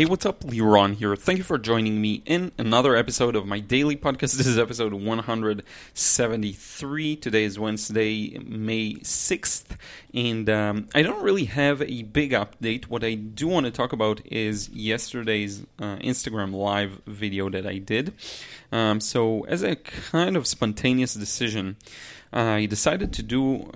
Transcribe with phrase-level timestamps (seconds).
[0.00, 0.40] Hey, what's up?
[0.44, 1.14] Liron here.
[1.14, 4.34] Thank you for joining me in another episode of my daily podcast.
[4.38, 7.16] This is episode 173.
[7.16, 9.76] Today is Wednesday, May 6th,
[10.14, 12.86] and um, I don't really have a big update.
[12.86, 17.76] What I do want to talk about is yesterday's uh, Instagram live video that I
[17.76, 18.14] did.
[18.72, 21.76] Um, so, as a kind of spontaneous decision,
[22.32, 23.70] I decided to do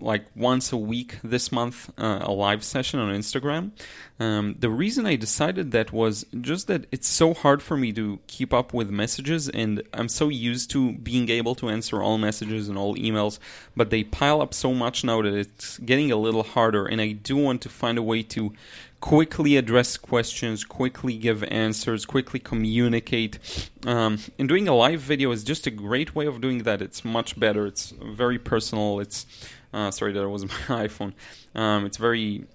[0.00, 3.72] like once a week this month uh, a live session on Instagram.
[4.20, 8.18] Um, the reason I decided that was just that it's so hard for me to
[8.26, 12.68] keep up with messages, and I'm so used to being able to answer all messages
[12.68, 13.38] and all emails,
[13.76, 17.12] but they pile up so much now that it's getting a little harder, and I
[17.12, 18.52] do want to find a way to
[19.00, 23.38] quickly address questions, quickly give answers, quickly communicate.
[23.86, 26.82] Um, and doing a live video is just a great way of doing that.
[26.82, 27.66] It's much better.
[27.66, 29.00] It's very personal.
[29.00, 29.26] It's
[29.72, 31.12] uh, sorry that was my iPhone.
[31.54, 32.46] Um, it's very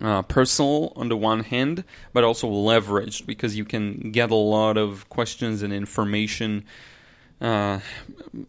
[0.00, 4.76] uh, personal on the one hand, but also leveraged because you can get a lot
[4.76, 6.64] of questions and information
[7.40, 7.78] uh,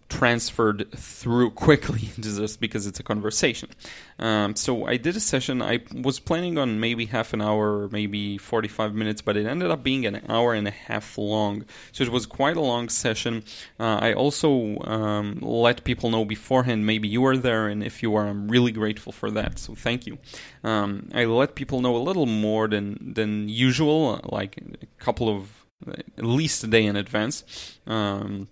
[0.07, 3.69] transferred through quickly just because it's a conversation.
[4.17, 5.61] Um, so I did a session.
[5.61, 9.83] I was planning on maybe half an hour, maybe 45 minutes, but it ended up
[9.83, 11.65] being an hour and a half long.
[11.91, 13.43] So it was quite a long session.
[13.79, 18.15] Uh, I also um, let people know beforehand maybe you were there, and if you
[18.15, 19.59] are, I'm really grateful for that.
[19.59, 20.17] So thank you.
[20.63, 25.65] Um, I let people know a little more than than usual, like a couple of
[25.87, 27.79] at least a day in advance.
[27.87, 28.49] Um,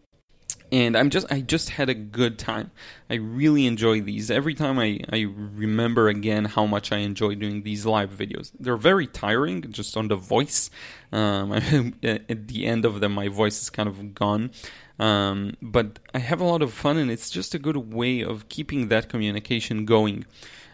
[0.71, 2.71] and I'm just I just had a good time.
[3.09, 4.29] I really enjoy these.
[4.29, 8.51] Every time I, I remember again how much I enjoy doing these live videos.
[8.59, 10.69] They're very tiring just on the voice.
[11.11, 11.53] Um,
[12.03, 14.51] at the end of them, my voice is kind of gone.
[14.99, 18.49] Um, but I have a lot of fun, and it's just a good way of
[18.49, 20.25] keeping that communication going.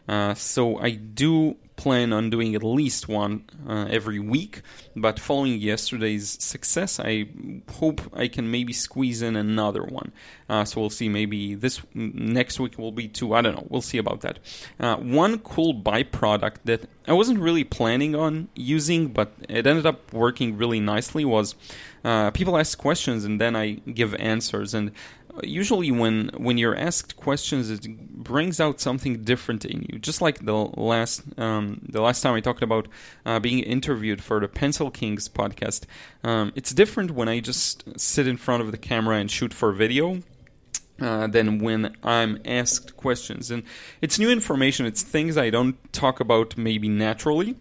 [0.07, 4.61] Uh, so I do plan on doing at least one uh, every week.
[4.95, 7.27] But following yesterday's success, I
[7.71, 10.11] hope I can maybe squeeze in another one.
[10.49, 11.09] Uh, so we'll see.
[11.09, 13.33] Maybe this next week will be two.
[13.33, 13.67] I don't know.
[13.69, 14.39] We'll see about that.
[14.79, 20.13] Uh, one cool byproduct that I wasn't really planning on using, but it ended up
[20.13, 21.55] working really nicely was
[22.03, 24.91] uh, people ask questions and then I give answers and
[25.41, 27.87] usually when when you're asked questions it
[28.23, 32.39] brings out something different in you just like the last um, the last time i
[32.39, 32.87] talked about
[33.25, 35.85] uh, being interviewed for the pencil kings podcast
[36.23, 39.71] um, it's different when i just sit in front of the camera and shoot for
[39.71, 40.21] video
[41.01, 43.49] uh, than when I'm asked questions.
[43.49, 43.63] And
[44.01, 47.55] it's new information, it's things I don't talk about maybe naturally.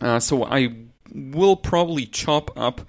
[0.00, 0.74] Uh, so I
[1.12, 2.82] will probably chop up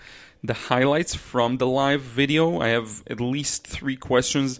[0.43, 2.59] the highlights from the live video.
[2.59, 4.59] I have at least three questions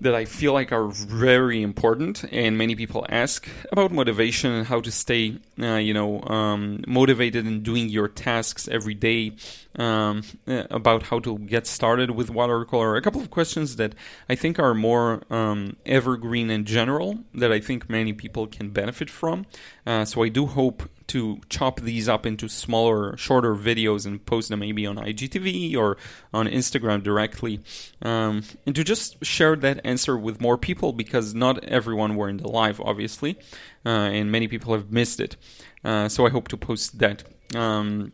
[0.00, 4.80] that I feel like are very important, and many people ask about motivation and how
[4.80, 9.32] to stay, uh, you know, um, motivated in doing your tasks every day.
[9.78, 12.96] Um, uh, about how to get started with watercolor.
[12.96, 13.94] A couple of questions that
[14.26, 19.10] I think are more um, evergreen in general that I think many people can benefit
[19.10, 19.44] from.
[19.86, 24.48] Uh, so I do hope to chop these up into smaller, shorter videos and post
[24.48, 25.96] them maybe on IGTV or
[26.32, 27.60] on Instagram directly,
[28.02, 32.38] um, and to just share that answer with more people because not everyone were in
[32.38, 33.38] the live, obviously,
[33.84, 35.36] uh, and many people have missed it.
[35.84, 37.24] Uh, so I hope to post that.
[37.54, 38.12] Um,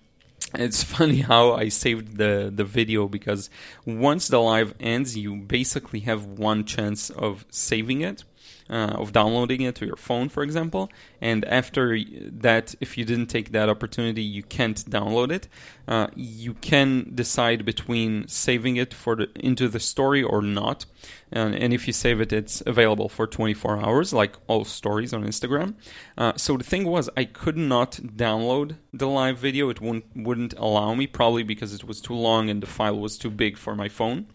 [0.55, 3.49] it's funny how I saved the the video because
[3.87, 8.25] once the live ends, you basically have one chance of saving it
[8.71, 10.91] uh, of downloading it to your phone, for example.
[11.21, 15.49] And after that, if you didn't take that opportunity, you can't download it.
[15.87, 20.87] Uh, you can decide between saving it for the, into the story or not.
[21.31, 25.25] And, and, if you save it, it's available for 24 hours, like all stories on
[25.25, 25.75] Instagram.
[26.17, 29.71] Uh, so the thing was, I could not download the live video.
[29.71, 33.17] It wouldn't wouldn't allow me, probably because it was too long and the file was
[33.17, 34.27] too big for my phone.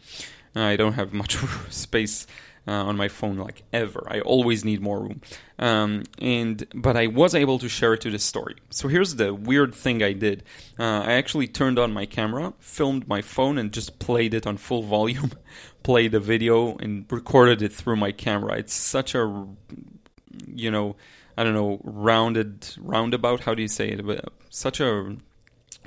[0.56, 1.36] I don't have much
[1.70, 2.26] space
[2.68, 4.06] uh, on my phone like ever.
[4.10, 5.22] I always need more room.
[5.60, 8.56] Um, and but I was able to share it to the story.
[8.70, 10.44] So here's the weird thing I did.
[10.78, 14.58] Uh, I actually turned on my camera, filmed my phone, and just played it on
[14.58, 15.32] full volume.
[15.84, 18.58] played the video and recorded it through my camera.
[18.58, 19.48] It's such a
[20.46, 20.96] you know
[21.38, 23.42] I don't know rounded roundabout.
[23.42, 24.06] How do you say it?
[24.06, 25.16] But such a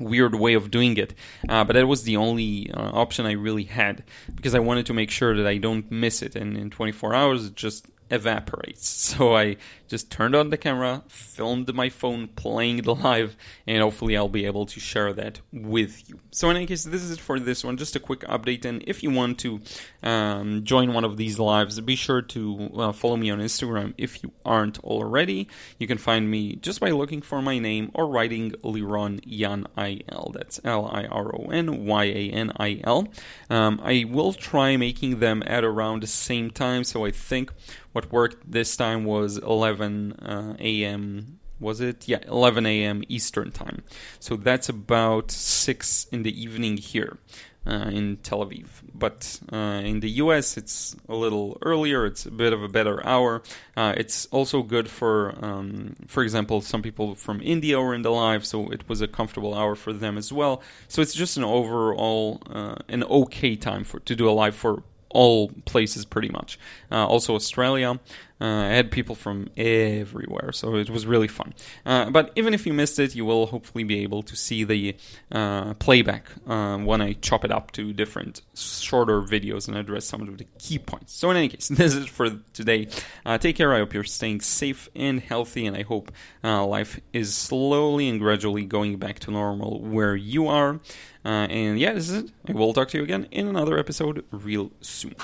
[0.00, 1.14] weird way of doing it.
[1.48, 4.02] Uh, but that was the only uh, option I really had
[4.34, 6.34] because I wanted to make sure that I don't miss it.
[6.34, 8.98] And in 24 hours, it just evaporates.
[9.20, 9.56] So I
[9.88, 13.36] just turned on the camera, filmed my phone playing the live,
[13.66, 16.20] and hopefully I'll be able to share that with you.
[16.30, 17.76] So in any case, this is it for this one.
[17.76, 19.60] Just a quick update, and if you want to
[20.04, 24.22] um, join one of these lives, be sure to uh, follow me on Instagram if
[24.22, 25.48] you aren't already.
[25.78, 30.00] You can find me just by looking for my name or writing Liron Yan I
[30.08, 30.30] L.
[30.32, 33.08] That's L I R O N Y A N I L.
[33.50, 37.52] Um, I will try making them at around the same time, so I think
[37.92, 41.38] what worked this time was 11 uh, a.m.
[41.58, 42.08] Was it?
[42.08, 43.02] Yeah, 11 a.m.
[43.08, 43.82] Eastern time.
[44.18, 47.18] So that's about 6 in the evening here.
[47.66, 48.68] Uh, in Tel Aviv.
[48.94, 52.06] But uh, in the US, it's a little earlier.
[52.06, 53.42] It's a bit of a better hour.
[53.76, 58.10] Uh, it's also good for, um, for example, some people from India were in the
[58.10, 60.62] live, so it was a comfortable hour for them as well.
[60.88, 64.82] So it's just an overall uh, an okay time for to do a live for
[65.10, 66.58] all places pretty much.
[66.90, 67.98] Uh, also Australia.
[68.40, 71.52] Uh, I had people from everywhere, so it was really fun.
[71.84, 74.96] Uh, but even if you missed it, you will hopefully be able to see the
[75.30, 80.22] uh, playback uh, when I chop it up to different shorter videos and address some
[80.22, 81.12] of the key points.
[81.12, 82.88] So, in any case, this is for today.
[83.26, 83.74] Uh, take care.
[83.74, 86.10] I hope you're staying safe and healthy, and I hope
[86.42, 90.80] life is slowly and gradually going back to normal where you are.
[91.24, 92.30] and yeah, this is it.
[92.48, 95.14] I will talk to you again in another episode real soon.